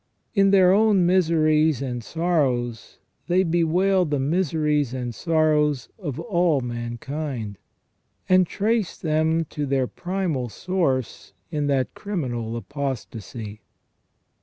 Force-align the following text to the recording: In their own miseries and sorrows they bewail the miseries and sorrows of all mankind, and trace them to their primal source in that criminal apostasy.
In 0.33 0.49
their 0.49 0.71
own 0.71 1.05
miseries 1.05 1.79
and 1.79 2.03
sorrows 2.03 2.97
they 3.27 3.43
bewail 3.43 4.03
the 4.03 4.17
miseries 4.17 4.95
and 4.95 5.13
sorrows 5.13 5.89
of 5.99 6.19
all 6.19 6.59
mankind, 6.59 7.59
and 8.27 8.47
trace 8.47 8.97
them 8.97 9.45
to 9.51 9.67
their 9.67 9.85
primal 9.85 10.49
source 10.49 11.33
in 11.51 11.67
that 11.67 11.93
criminal 11.93 12.57
apostasy. 12.57 13.61